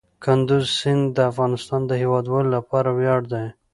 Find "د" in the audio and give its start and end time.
1.13-1.17, 1.87-1.91